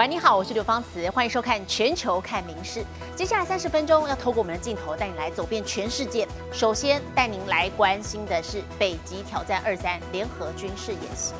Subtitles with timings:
[0.00, 2.80] 喂，你好，我是刘芳慈，欢迎收看《全球看名事》。
[3.14, 6.26] 接下来三十分钟要透过我们的镜头带你来走遍全世界。
[6.50, 11.34] 首先带您来关心的是北极挑战二三联合军事演习。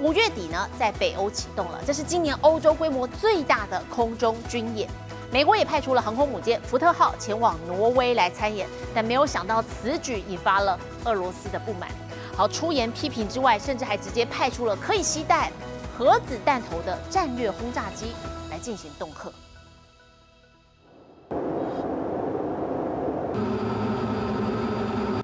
[0.00, 4.88] 五月底呢，在北欧启动了，这是今年欧洲规模最大的空中军演。
[5.30, 11.90] 美国也派出了航空母舰福特号前往挪威来参演，但没有想到此举引发了俄罗斯的不满。
[12.34, 15.52] 好，出言批评之外，甚至还直接派出了可以携带
[15.98, 18.12] 核子弹头的战略轰炸机
[18.52, 19.32] 来进行恫吓。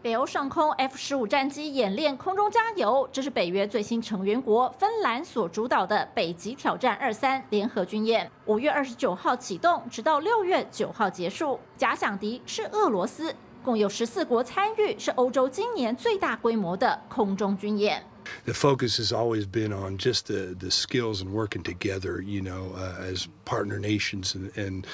[0.03, 8.29] 北欧上空 F 十五战机演练空中加油，这是北约最新成员国芬兰所主导的北极挑战二三联合军演。
[8.47, 11.61] 五月二十九号启动，直到六月九号结束。
[11.77, 18.05] 假想敌是俄罗斯，共有十四国参与，是欧洲今年最大规模的空中军演。
[18.45, 22.97] The focus has always been on just the the skills and working together, you know, uh,
[23.01, 24.57] as partner nations and.
[24.57, 24.87] and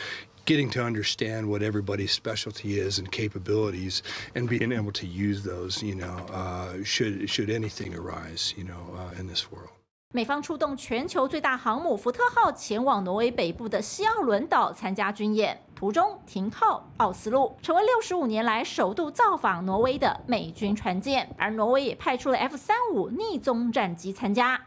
[0.46, 4.02] getting to understand what everybody's specialty is and capabilities
[4.34, 8.96] and being able to use those, you know, uh, should, should anything arise, you know,
[8.98, 9.70] uh, in this world.
[10.12, 21.32] 美方出动全球最大航母福特号前往挪威北部的西奥伦岛参加军演，途中停靠奥斯陆，成为六十五年来首度造访挪威的美军船舰。
[21.38, 24.60] 而挪威也派出了 F 三五逆踪战机参加。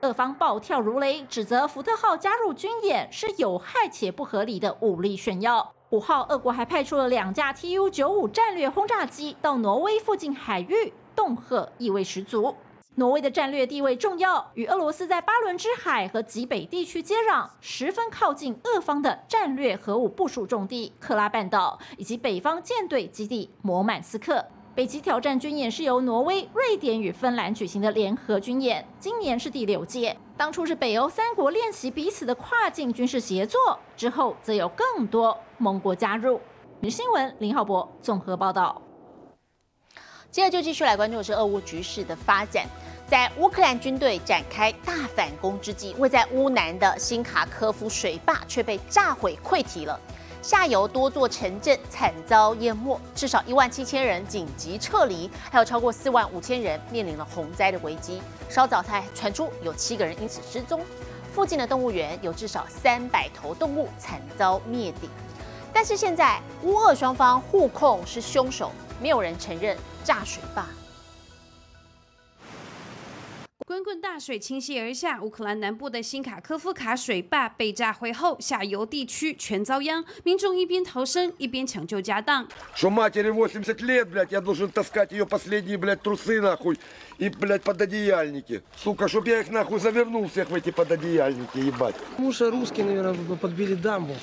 [0.00, 5.74] 俄方暴跳如雷，指责福特号加入军演是有害且不合理的武力炫耀。
[5.90, 12.54] 五号，俄国还派出了两架 Tu 九五战略轰炸机到挪威附近海域，恫吓意味十足。
[12.96, 24.44] 挪威的战略地位重要，与俄罗斯在巴伦支海和极北地区接壤，十分靠近俄方的战略核武部署重地克拉半岛以及北方舰队基地摩曼斯克。
[24.74, 30.16] 北极挑战军演是由挪威、瑞典与芬兰举行的联合军演，今年是第六届。
[30.36, 36.40] 当初是北欧三国练习彼此的跨境军事协作，之后则有更多盟国加入。
[36.88, 38.80] 新闻林浩博综合报道。
[40.30, 42.64] 接着就继续来关注的是俄乌局势的发展，
[43.08, 49.98] 在乌克兰军队展开大反攻之际，位在乌南的新卡科夫水坝却被炸毁溃堤了。
[50.40, 58.22] 下游多座城镇惨遭淹没，至少一万七千人紧急撤离，还有超过四万五千人面临了洪灾的危机。
[58.48, 60.80] 稍早才传出有七个人因此失踪，
[61.34, 65.10] 附近的动物园有至少三百头动物惨遭灭顶。
[65.72, 70.66] 但是现在乌俄双方互控是凶手，没有人承认炸水坝。
[73.69, 82.47] 滚滚大水倾泻而下，乌克兰南部的新卡科夫卡水坝被炸毁后，下游地区全遭殃，民众一边逃生一边抢救家当。
[82.75, 86.77] Что матери 80 лет, блядь, я должен таскать ее последние, блядь, трусы, нахуй,
[87.17, 88.61] и, блядь, пододеяльники.
[88.75, 91.95] Сука, чтоб я их, нахуй, завернул всех в эти пододеяльники, ебать.
[92.11, 94.13] Потому что русские, наверное, подбили дамбу,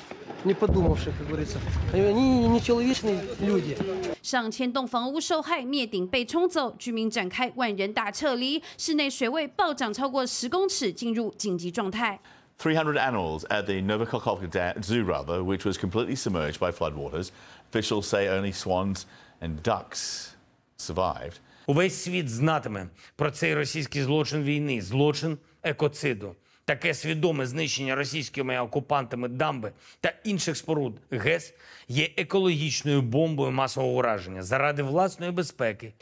[0.45, 1.59] не подумавши, как говорится.
[1.91, 3.77] Они нечеловечные люди.
[4.21, 12.19] 上千栋房屋受害，灭顶被冲走，居民展开万人大撤离，室内水位 暴涨超过十公尺，进入紧急状态。
[12.59, 17.29] 300 animals at the Novikokov da- Zoo, rather, which was completely submerged by floodwaters.
[17.71, 19.05] Officials say only swans
[19.41, 20.29] and ducks
[20.77, 21.39] survived.
[21.67, 26.35] Увесь світ знатиме про цей російський злочин війни, злочин екоциду.
[26.68, 31.54] Таке свідоме знищення російськими окупантами дамби та інших споруд ГЕС
[31.88, 35.92] є екологічною бомбою масового ураження заради власної безпеки.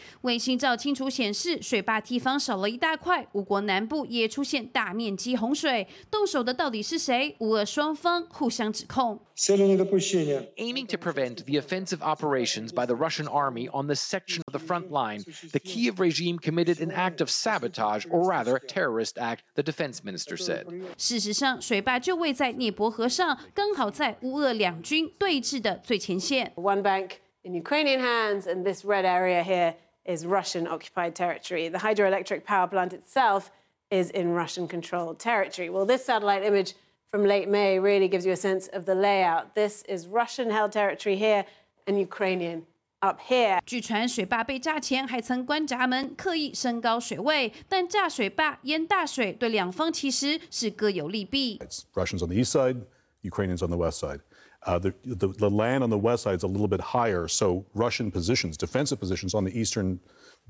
[10.67, 14.65] Aiming to prevent the offensive operations by the Russian army on this section of the
[14.69, 15.23] front line,
[15.57, 19.97] the Kiev regime committed an act of sabotage, or rather a terrorist act, the defense
[20.11, 20.56] minister said
[20.98, 26.52] 事实上，水坝就位在涅伯河上，刚好在乌俄两军对峙的最前线。
[26.56, 27.12] One bank
[27.44, 29.76] in Ukrainian hands, and this red area here
[30.06, 31.70] is Russian occupied territory.
[31.70, 33.52] The hydroelectric power plant itself
[33.90, 35.70] is in Russian controlled territory.
[35.70, 36.74] Well, this satellite image
[37.12, 39.54] from late May really gives you a sense of the layout.
[39.54, 41.46] This is Russian held territory here
[41.86, 42.66] and Ukrainian
[43.00, 43.60] up here.
[43.66, 51.60] 据传，水坝被炸前还曾关闸门，刻意升高水位，但炸水坝淹大水，对两方其实是各有利弊。
[51.94, 52.82] Russians on the east side,
[53.24, 54.20] Ukrainians on the west side.
[54.64, 57.66] Uh, the, the, the land on the west side is a little bit higher, so
[57.74, 60.00] Russian positions, defensive positions on the eastern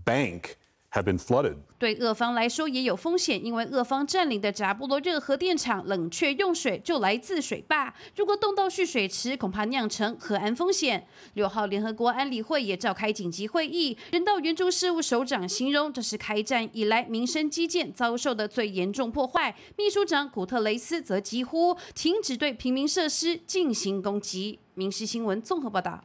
[0.04, 0.58] bank,
[0.93, 1.57] have been flooded.
[1.79, 11.07] 对俄方来说也有风险，因为俄方占领的扎波罗热核电厂冷却用水就来自水坝，如果动到蓄水池，恐怕酿成核安风险。
[11.35, 19.55] 六号，联合国安理会也召开紧急会议，人道援助事务首长形容这是开战以来民生基建遭受的最严重破坏。
[19.77, 24.59] 秘书长古特雷斯则几乎停止对平民设施进行攻击。
[24.75, 26.03] 民事新闻综合报道。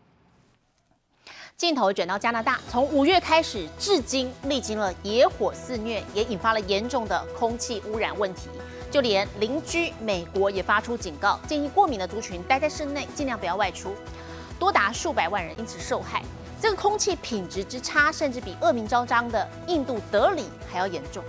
[1.61, 8.49] 镜头转到加拿大，从五月开始至今，历经了野火肆虐，也引发了严重的空气污染问题。
[8.89, 13.93] 就连邻居美国也发出警告，建议过敏的族群待在室内，尽量不要外出。
[14.57, 16.23] 多达数百万人因此受害。
[16.59, 21.23] 这个空气品质之差，甚至比恶名昭彰的印度德里还要严重。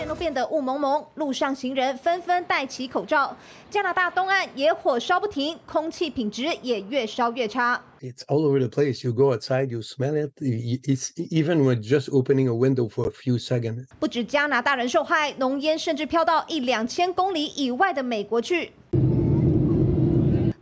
[0.00, 3.36] 天都变得雾蒙蒙，路上行人纷纷戴起口罩。
[3.68, 7.78] 加拿大东岸野火烧不停，空气品质也越烧越差。
[8.00, 9.04] It's all over the place.
[9.04, 10.32] You go outside, you smell it.
[10.40, 13.88] It's even with just opening a window for a few seconds.
[13.98, 18.72] 不止加拿大人受害，浓烟甚至飘到一两千公里以外的美国去。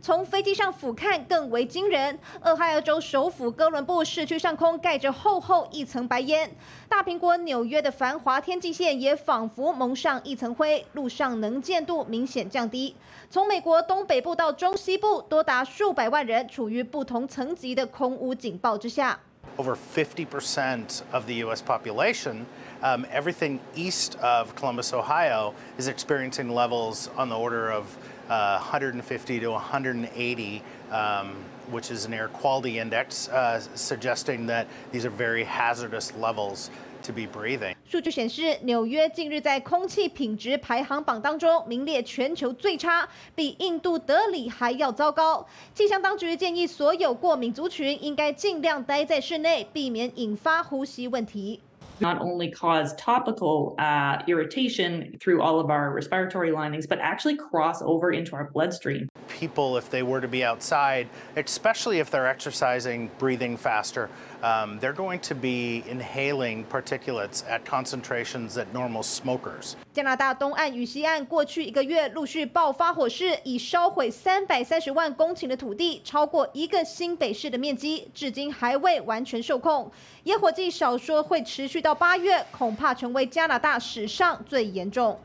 [0.09, 6.49] 从飞机上俯瞰更为惊人，俄亥俄州首府哥伦布市区上空盖着厚厚一层白烟，
[6.89, 12.95] 大苹果纽约的繁华天际线也仿佛蒙上一层灰，路上能见度明显降低。
[13.29, 19.19] 从美国东北部到中西部，多达数百万人处于不同层级的空污警报之下。
[19.57, 21.61] Over 50% of the U.S.
[21.61, 22.45] population,
[22.81, 27.83] everything east of Columbus, Ohio, is experiencing levels on the order of
[28.29, 30.61] uh, 150 to 180,
[30.91, 31.33] um,
[31.71, 36.69] which is an air quality index, uh, suggesting that these are very hazardous levels
[37.03, 37.75] to be breathing.
[37.89, 45.45] 数据显示，纽约近日在空气品质排行榜当中名列全球最差，比印度德里还要糟糕。
[45.73, 51.61] 气象当局建议所有过敏族群应该尽量待在室内，避免引发呼吸问题。
[51.99, 58.11] Not only cause topical uh, irritation through all of our respiratory linings, but actually cross over
[58.11, 59.08] into our bloodstream.
[59.29, 64.09] People, if they were to be outside, especially if they're exercising, breathing faster,
[64.41, 69.75] um, they're going to be inhaling particulates at concentrations that normal smokers.
[69.93, 79.89] 加拿大东岸与西岸过去一个月陆续爆发火势，已烧毁三百三十万公顷的土地，超过一个新北市的面积，至今还未完全受控。
[80.23, 85.19] 野火季少说会持续到八月，恐怕成为加拿大史上最严重。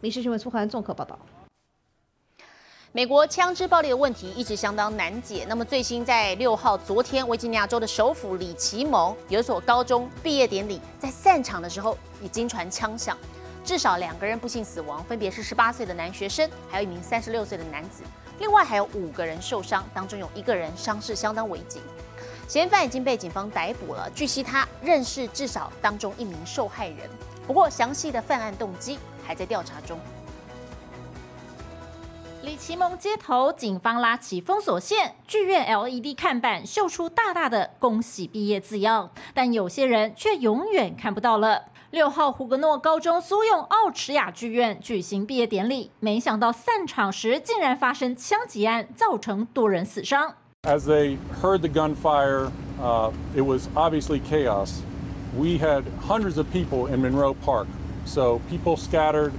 [0.00, 1.18] 民事新闻苏涵综合报道。
[2.94, 5.46] 美国枪支暴力的问题一直相当难解。
[5.48, 13.16] 那么最新在六号，昨天维吉尼亚州的首府里奇蒙有一所高中毕业典礼，在散场的时候已经传枪响，
[13.64, 18.02] 至少两个人不幸死亡，分别是十八岁的男学生，还有一名三十六岁的男子，
[18.38, 21.80] 另外还有五个人受伤，当中有一个人伤势相当危急。
[22.46, 27.08] 嫌犯已经被警方逮捕了，据悉他认识至少当中一名受害人，
[27.46, 29.98] 不过详细的犯案动机还在调查中。
[32.42, 41.66] 里奇蒙街头，警方拉起封锁线，剧院 LED 看板秀出大大的“恭喜毕业”字样，但有些人却永远看不到了。
[41.92, 50.34] 六号，胡格诺高中租用奥驰雅剧院举行毕业典礼，没想到散场时竟然发生枪击案，造成多人死伤。
[50.64, 52.50] As they heard the gunfire,
[52.80, 54.80] uh, it was obviously chaos.
[55.38, 57.68] We had hundreds of people in Monroe Park,
[58.04, 59.30] so people scattered.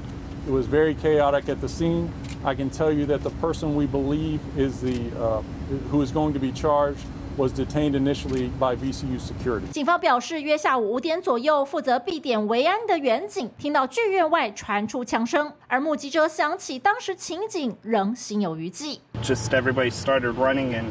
[0.48, 2.08] It was very chaotic at the scene.
[2.44, 5.43] I can tell you that the person we believe is the uh,
[5.91, 7.05] who is going to be charged
[7.37, 9.67] was detained initially by VCU security.
[9.70, 19.01] 警方表示，约下午五点左右，负责闭点维安的远警听到剧院外传出枪声，而目击者想起当时情景，仍心有余悸。
[19.22, 20.87] Just everybody started running and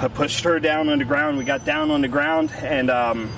[0.00, 1.36] I pushed her down on the ground.
[1.36, 3.28] We got down on the ground and um,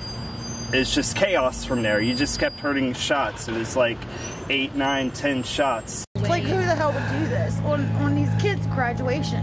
[0.71, 2.01] it's just chaos from there.
[2.01, 3.47] You just kept hearing shots.
[3.47, 3.97] It was like
[4.49, 6.05] eight, nine, ten shots.
[6.29, 7.27] Like, who the hell would do
[7.64, 9.42] On, on these kids' graduation?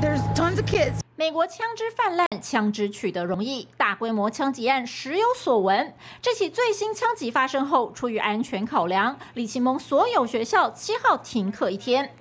[0.00, 1.00] There's tons of kids.
[1.16, 5.94] 美国枪支泛滥，枪支取得容易，大规模枪击案时有所闻。
[6.22, 12.14] 这起最新枪击发生后，出于安全考量，李奇蒙所有学校七号停课一天。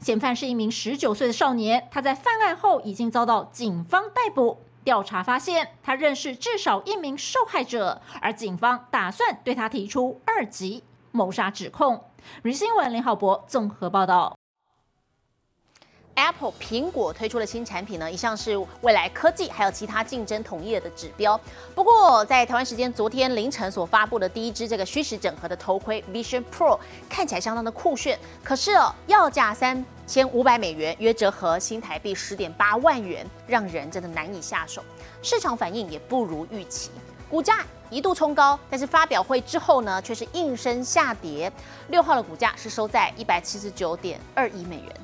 [0.00, 4.58] 嫌犯是一名十九岁的少年，他在犯案后已经遭到警方逮捕。
[4.84, 11.96] 调查发现，他认识至少一名受害者，而警方打算对他提出二级谋杀指控。
[12.42, 14.36] 《日新闻》林浩博综合报道。
[16.14, 21.38] Apple 苹果推出的新产品呢，一向是未来科技还有其他竞争同业的指标。
[21.74, 26.78] 不过，在台湾时间昨天凌晨所发布的第一支这个虚实整合的头盔 Vision Pro
[27.08, 34.84] 看起来相当的酷炫，可是哦，要价三千五百美元，约折合新台币十点八万元，让人真的难以下手。
[35.22, 36.90] 市场反应也不如预期，
[37.28, 41.50] 股价一度冲高，但是发表会之后呢，却是应声下跌。
[41.88, 44.94] 六号的股价是收在一百七十九点二亿美元。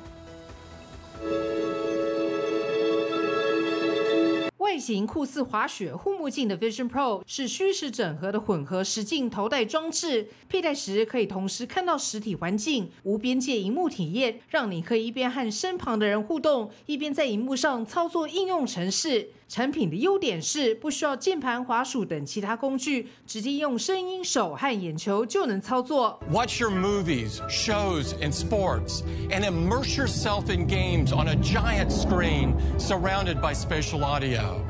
[4.57, 19.31] 外形酷似滑雪护目镜的 Vision Pro 是虚实整合的混合实镜头戴装置，佩戴时可以同时看到实体环境，无边界荧幕体验，让你可以一边和身旁的人互动，一边在荧幕上操作应用程式。
[19.50, 26.20] 产品的优点是不需要键盘、滑鼠等其他工具，直接用声音、手和眼球就能操作。
[26.32, 33.40] Watch your movies, shows, and sports, and immerse yourself in games on a giant screen surrounded
[33.40, 34.60] by spatial audio.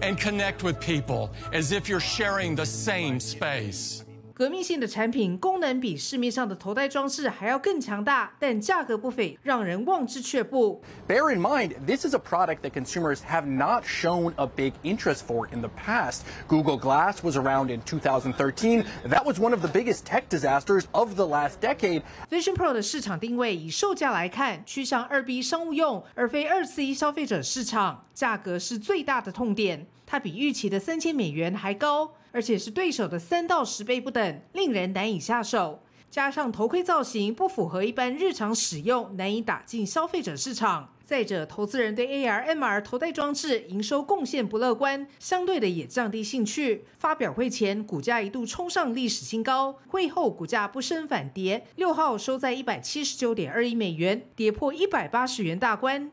[0.00, 4.04] And connect with people as if you're sharing the same space.
[4.37, 10.79] 革命性的产品，功能比市面上的头戴装置还要更强大，但价格不菲，让人望之却步。
[11.07, 15.47] Bear in mind, this is a product that consumers have not shown a big interest for
[15.51, 16.19] in the past.
[16.47, 18.85] Google Glass was around in 2013.
[19.09, 22.03] That was one of the biggest tech disasters of the last decade.
[22.29, 28.03] Vision Pro 的市场定位以售价来看，趋向二 B 商务用，而非二 C 消费者市场。
[28.13, 32.11] 价格是最大的痛点，它比预期的三千美元还高。
[32.31, 35.83] 而且是对手的三到十倍不等，令人难以下手。
[36.09, 40.93] 加上头盔造型不符合一般日常使用，难以打进消费者市场。
[41.03, 46.85] 再者，投资人对 AR、MR 头戴装置营收贡献不乐观，相对的也降低兴趣。
[46.97, 56.11] 发表会前，股价一度冲上历史新高，会后股价不升反跌，六号收在一百七十九点二亿美元，跌破一百八十元大关。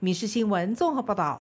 [0.00, 1.45] 民事新闻综合报道。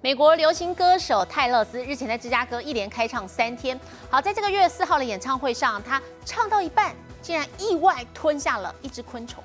[0.00, 3.76] 美国流行歌手泰勒斯日前在芝加哥一连开唱三天。
[4.08, 9.42] 好，在这个月四号的演唱会上，他唱到一半，竟然意外吞下了一只昆虫。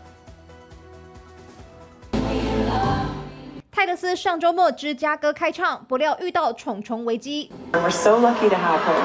[3.72, 7.51] 泰勒斯上周末芝加哥开唱，不料遇到虫虫危机。
[7.72, 9.01] We're so lucky to have her.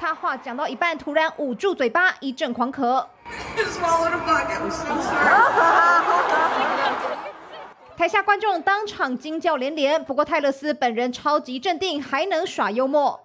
[0.00, 3.04] 他话讲到一半，突然捂住嘴巴，一阵狂咳。
[7.96, 13.20] 台下观众当场惊叫连连，不过泰勒斯本人超级镇定，还能耍幽默。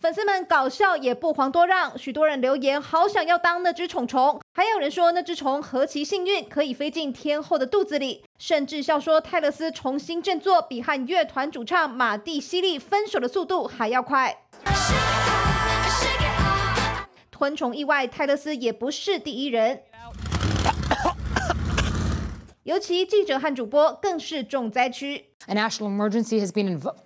[0.00, 14.36] 粉丝们搞笑也不遑多让，许多人留言好想要当那只虫虫，还有人说那只虫何其幸运，可以飞进天后的肚子里，甚至笑说泰勒斯重新振作，比和乐团主唱马蒂西利分手的速度还要快。
[17.38, 19.80] 昆虫意外，泰勒斯也不是第一人。
[22.64, 25.26] 尤其记者和主播更是重灾区。
[25.46, 26.96] A national emergency has been invoked.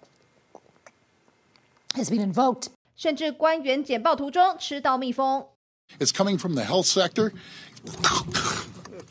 [1.95, 2.69] Has been invoked.
[2.97, 5.47] 甚至官员简报途中吃到蜜蜂。
[5.99, 7.33] It's coming from the health sector.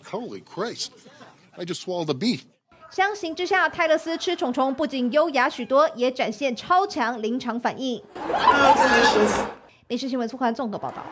[0.09, 0.87] Holy Christ!
[1.55, 2.41] I just swallowed a bee.
[2.89, 8.03] 相形之下，泰勒斯吃虫虫不仅优雅许多，也展现超强临场反应。
[9.91, 11.03] 电视新闻，苏环综合报道。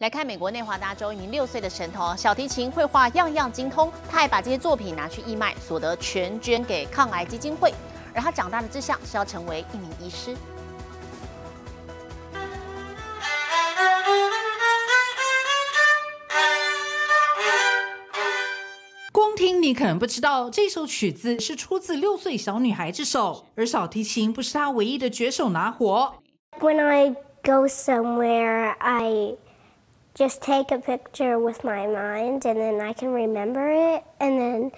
[0.00, 7.72] 来看美国内华达州一名六岁的神童，小提琴、绘画样样精通，他还把这些作品拿去义卖，所得全捐给抗癌基金会。
[8.14, 10.36] 而他长大的志向是要成为一名医师。
[19.10, 26.18] 光听你可能不知道，这首曲子是出自六岁小女孩之手，而小提琴不是她唯一的绝手拿活。
[26.59, 29.37] When I go somewhere, I
[30.15, 34.71] just take a picture with my mind and then I can remember it and then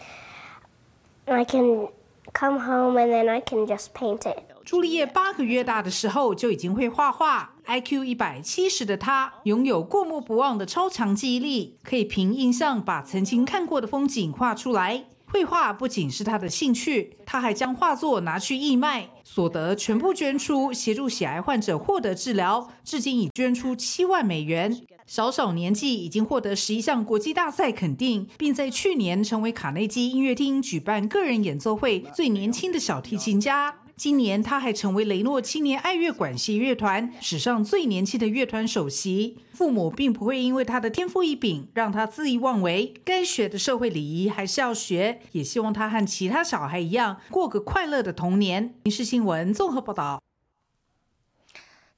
[1.25, 1.87] I can
[2.33, 4.43] come home and then I can just paint it.
[4.65, 15.05] 朱丽叶八个月大的时候就已经会画画，IQ 一百七十的她拥有过目不忘的超强记忆力，可以凭印象把曾经看过的风景画出来。
[15.34, 22.70] 绘画不仅是他的兴趣，他还将画作拿去义卖，所得全部捐出，协助喜爱患者获得治疗。
[22.84, 24.80] 至今已捐出七万美元。
[25.08, 33.80] 小小年纪已经获得十一项国际大赛肯定，并在去年成为卡内基音乐厅举办个人演奏会最年轻的小提琴家。
[33.96, 39.38] 今年他还成为雷诺青年爱乐管弦乐团史上最年轻的乐团首席。
[39.52, 48.70] 父母并不会因为他的天赋异禀让他恣意妄为，该学的社会礼仪还是要学，也希望他和其他小孩一样过个快乐的童年。
[48.82, 50.20] 《民事新闻》综合报道。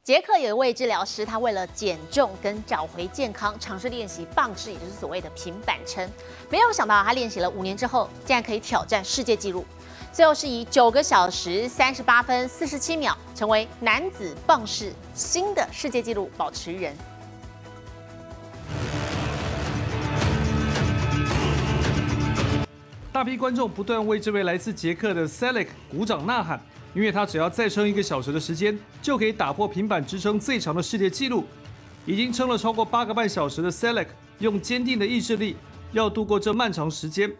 [0.04, 6.08] 捷克有一位治疗师，他为了减重跟找回健康，尝试练习棒式，也就是所谓的平板撑。
[6.50, 9.64] 没有想到，他练习了五年之后，竟然可以挑战世界纪录。
[10.12, 16.94] 最后是以九个小时三十八分四十七秒，成为男子棒式新的世界纪录保持人。
[23.12, 26.60] 大批观众不断为这位来自捷克的 Selik 鼓掌呐喊。
[26.94, 31.44] 因为他只要再撑一个小时的时间，就可以打破平板支撑最长的世界纪录。
[32.06, 34.06] 已经撑了超过八个半小时的 Selek，
[34.38, 35.58] 用坚定的意志力，
[35.92, 37.30] 要度过这漫长时间。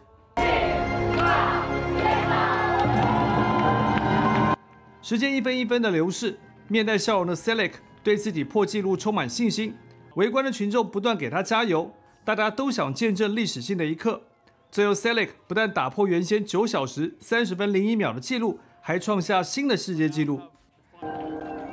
[5.06, 6.36] 时间一分一分的流逝，
[6.66, 9.72] 面带笑容的 Selek 对自己破纪录充满信心。
[10.16, 11.92] 围观的群众不断给他加油，
[12.25, 14.22] 大家都想见证历史性的一刻。
[14.68, 18.58] 最后，Selek 不但打破原先九小时三十分零一秒的记录。
[18.80, 20.40] 还创下新的世界纪录。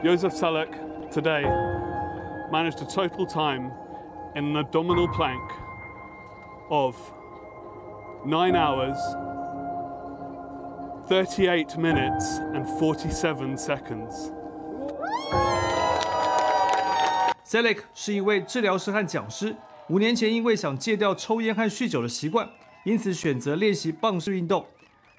[0.04, 0.70] Josef Salek
[1.12, 1.44] today
[2.52, 3.72] managed a total time
[4.36, 5.42] in an abdominal plank
[6.70, 6.96] of
[8.26, 8.98] nine hours,
[11.10, 14.32] 38 minutes, and 47 seconds.
[17.46, 19.54] Selik 是一位治疗师和讲师。
[19.90, 22.50] 五年前，因为想戒掉抽烟和酗酒的习惯，
[22.86, 24.66] 因此选择练习棒式运动。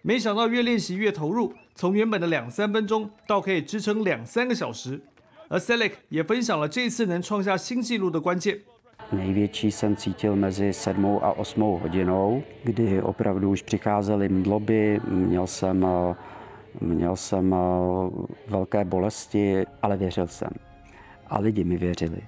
[0.01, 5.03] 没想到越练习越投入，从原本的两三分钟到可以支撑两三个小时。
[5.49, 8.61] 而 Selik 也分享了这次能创下新纪录的关键。
[9.12, 15.86] Největší jsem cítil mezi sedmou a osmou hodinou, kdy opravdu už přicházely mdloby, měl jsem,
[16.82, 17.56] měl jsem
[18.48, 20.50] velké bolesti, ale věřil jsem.
[21.28, 22.22] A lidi mi věřili.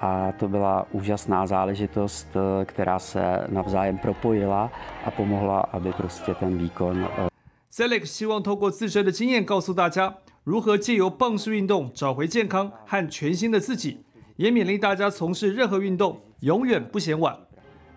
[0.00, 2.28] A to byla úžasná záležitost,
[2.64, 4.72] která se navzájem propojila
[5.04, 7.08] a pomohla, aby prostě ten výkon.
[7.70, 14.04] Selek 希望透过自身的经验告诉大家，如何借由棒式运动找回健康和全新的自己，
[14.37, 17.37] 也勉励大家从事任何运动永远不嫌晚。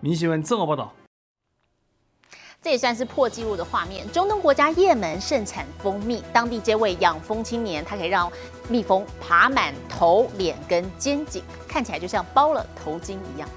[0.00, 0.92] 明新闻综合报道。
[2.62, 4.10] 这也算是破纪录的画面。
[4.10, 8.30] 中东国家也门盛产蜂蜜，当地这位养蜂青年，他可以让
[8.68, 13.48] 蜜蜂爬满头、脸跟肩颈，看起来就像包了头巾一样。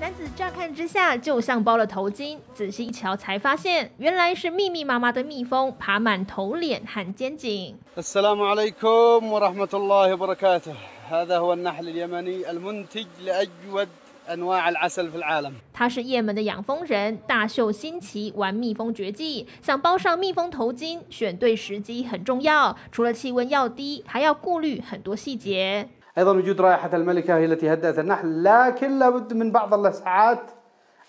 [0.00, 7.76] 男子乍看之下就像包了头巾，仔细一瞧才发现，原来是密密麻麻的蜜蜂爬满头、脸和肩颈。
[7.96, 10.74] السلام عليكم ورحمة الله وبركاته.
[11.10, 13.88] هذا هو النحل اليمني المنتج لأجود
[15.72, 22.76] 他是也门的养蜂人，大秀新奇玩蜜蜂绝技，想包上蜜蜂头巾，选对时机很重要。
[22.92, 25.88] 除了气温要低，还要顾虑很多细节。
[26.18, 30.50] أيضا وجود رائحة الملكة هي التي هدأت النحل، لكن لابد من بعض اللسعات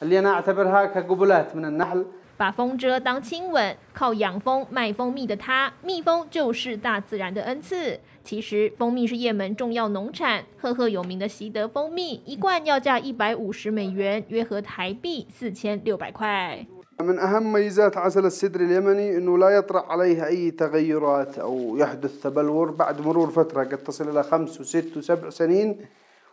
[0.02, 2.06] اللي أنا أعتبرها كقبلات من النحل.
[2.36, 8.00] 把风遮当亲吻，靠养蜂卖蜂蜜的他，蜜蜂就是大自然的恩赐。
[8.24, 16.66] 其实，蜂蜜是也门重要农产，赫赫有名的习得蜂蜜一罐要价一百五十美元，约合台币四千六百块。
[17.01, 22.71] من أهم ميزات عسل السدر اليمني أنه لا يطرأ عليه أي تغيرات أو يحدث تبلور
[22.71, 25.87] بعد مرور فترة قد تصل إلى خمس وست وسبع سنين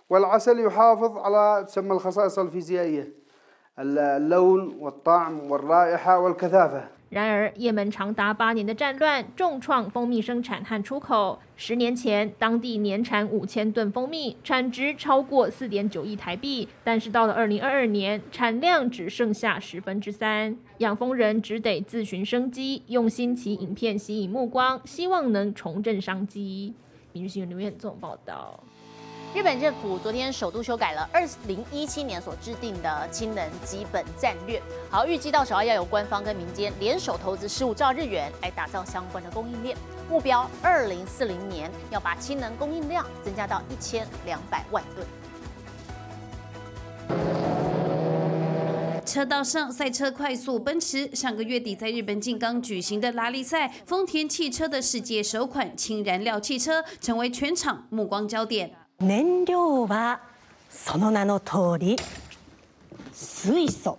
[0.10, 3.10] والعسل يحافظ على تسمى الخصائص الفيزيائية
[7.10, 11.40] 然而，也门长达八年的战乱重创蜂蜜生产和出口。
[11.56, 16.68] 十年前，当地年产五千吨蜂蜜，产值超过四点九亿台币。
[16.84, 26.74] 但是到了二零二二年，产量只剩下十分之三，养蜂人只得自寻生机，用新奇影片吸引目光，希望能重振商机。
[27.14, 28.62] 《民事新闻》留言总报道。
[29.36, 39.76] 日本政府昨天首度修改了二零一七年所制定的氢能基本战略，好，预计到时候要由官方跟民间联手投资十五兆日元来打造相关的供应链，
[40.10, 45.06] 目标二零四零年要把氢能供应量增加到一千两百万吨。
[49.06, 51.14] 车道上，赛车快速奔驰。
[51.14, 58.72] 上个月底在日本静冈举行的拉力赛，丰田汽车的世界首款氢燃料汽车成为全场目光焦点。
[59.01, 60.21] 燃料は
[60.69, 61.97] その名の通り
[63.13, 63.99] 水素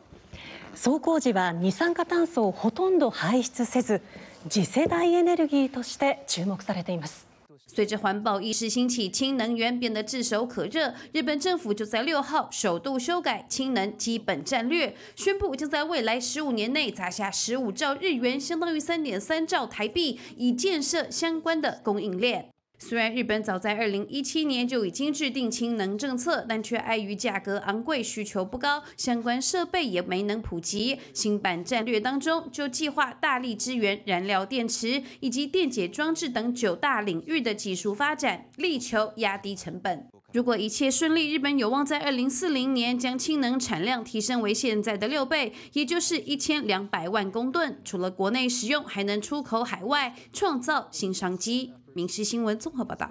[0.74, 4.02] 走行時は二酸化炭素をほとんど排出せず
[4.50, 7.28] 次世代エネルギーとして注目されています
[7.74, 10.94] 随着环保意识兴起，氢能源变得炙手可热。
[11.14, 22.50] 日本政府就在六号首度修改氢能基本战略，宣布将在未来十五年内砸下十五兆日元，相当于三点三兆台币，以建设相关的供应链。
[22.79, 30.99] 虽然日本早在二零一七年就已经制定氢能政策，但却碍于价格昂贵、需求不高，相关设备也没能普及。
[31.15, 40.07] 新版战略当中就计划大力支援燃料电池以及电解装置等九大领域的技术发展，力求压低成本。
[40.33, 47.79] 如果一切顺利，日本有望在二零四零年将氢能产量提升为现在的六倍，也就是一千两百万公吨。
[47.83, 51.73] 除了国内使用，还能出口海外，创造新商机。
[51.97, 53.11] 民事新闻综合报道。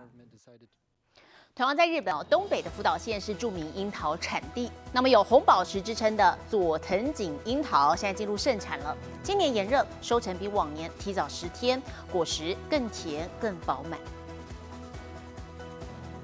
[1.55, 4.69] 同样在日本哦，东北的福岛县是著名樱桃产地。
[4.93, 8.95] 那么有红宝石之称的佐藤井樱桃，现在进入盛产了。
[9.23, 13.99] 今年炎热，收成比往年提早十天，果实更甜更饱满。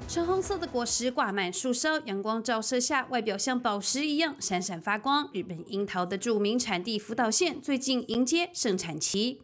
[0.07, 5.27] 橙红色的果实挂满树梢，阳光照射下，外表像宝石一样闪闪发光。
[5.33, 9.41] 日本樱桃的著名产地福岛县最近迎接盛产期。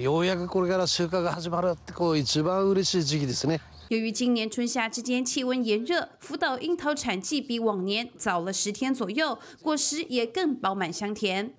[0.00, 3.58] ようやくこれから収穫が始まるってこう一番嬉しい時期ですね。
[3.88, 11.50] 由于今年春夏之间气温炎热，福岛樱桃产季比往年早了十天左右，果实也更饱满香甜。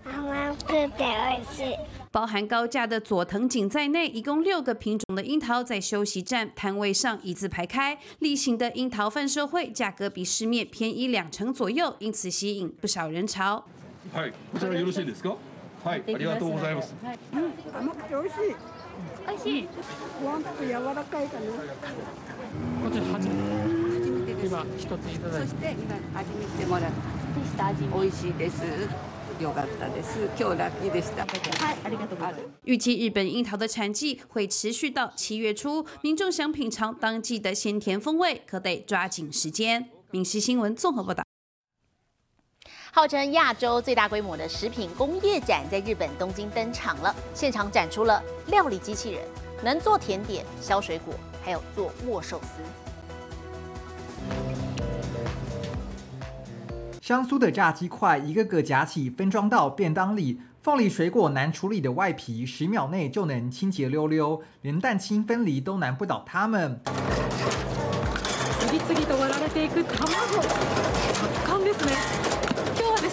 [2.12, 7.98] 包含高价的佐藤井在内，一共六个品种的樱桃在休息站摊位上一字排开。
[8.20, 13.64] 例行的樱桃贩售会价格比市面便宜两成左右，因此吸引不少人潮。
[14.14, 15.38] はい、こちらよろしいですか？
[15.84, 16.94] はい、ありがとうございます。
[17.74, 18.56] 甘くて美味しい。
[19.28, 19.68] 美味しい。
[20.22, 21.46] ご飯と柔らかいかな。
[22.84, 23.34] こちら初め
[24.26, 24.46] てです。
[24.48, 25.48] 今一ついただいて。
[25.48, 27.18] そして今味見してもらって。
[27.38, 28.64] でした味美味しいです。
[29.40, 30.18] よかったです。
[30.40, 31.22] 今日ラッキーでした。
[31.22, 32.44] はい、ありがとうございます。
[32.66, 39.90] 预计日本樱桃的产季会持续到七月初，民众想品尝当季的鲜甜风味，可得抓紧时间。
[40.10, 41.24] 闽西新闻综合报道。
[42.92, 49.22] 号称亚洲最大规模的食品工业展在日本东京登场了，现场展出了料理机器人，
[49.64, 52.62] 能做甜点、削水果，还有做握寿司。
[57.02, 60.42] 香酥的炸鸡块一个个夹起，分装到便当里。
[60.62, 66.82] 凤梨水果难处理的外皮，十秒内就能清洁溜溜，连蛋清分离都难不倒它们。
[68.60, 70.44] 次々と割られていく卵、圧
[71.46, 72.31] 巻ですね。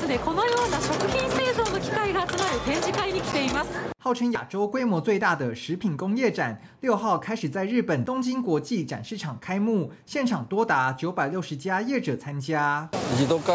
[0.10, 3.70] でこのような食品製造の機械が集まる展示会に来ています。
[4.04, 12.90] 号称亚洲规模最大的食品工业展，六号开始在日本东京国际展示场开幕，现场多达九百六十家业者参加。
[13.16, 13.54] 自動化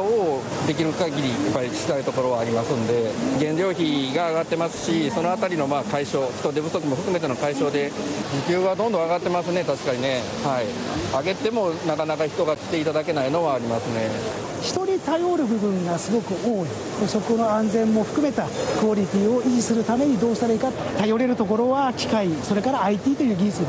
[0.00, 7.92] をできる限りやっぱりしたいところはありますんで、原料費が上がってますし、そのあたりのまあ解消、人手不足も含めての解消で、
[8.48, 10.20] 時給はどんどん上がってますね、確かにね。
[10.42, 10.66] はい。
[11.16, 14.51] 上げてもなかなか人が来ていただけないのはありますね。
[14.62, 18.46] 人に頼る部分がすごく多い食の安全も含めた
[18.78, 23.68] クオリティを維持するためにどうしたらいいか頼れるところは機械それから IT という技術ね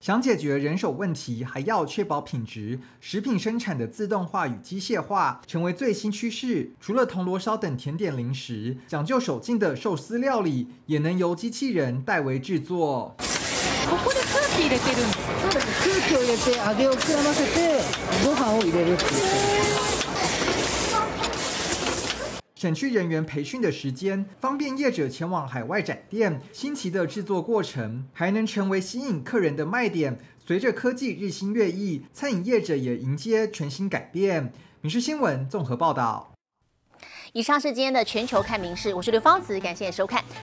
[0.00, 6.70] 想解决人手问题，还要确保品质，食品生产的自动化与机械化成为最新趋势。
[6.80, 13.14] 除了铜锣烧等甜点零食，讲究手劲的寿司料理也能由机器人代为制作。
[13.90, 15.18] ここで空気入れてるんです。
[15.42, 15.66] そうです。
[15.84, 17.84] 空気を入れて揚げを膨らませて
[18.24, 19.06] ご飯を入れるってい
[19.76, 19.79] う。
[22.60, 26.42] 省去人员培训的时间，方便业者前往海外展店。
[26.52, 30.18] 新奇的制作过程还能成为吸引客人的卖点。
[30.44, 34.52] 随着科技日新月异，餐饮业者也迎接全新改变。
[34.82, 36.34] 民事新闻综合报道。
[37.32, 40.22] 以上是今天的全球看民事，我是刘芳子，感谢收看。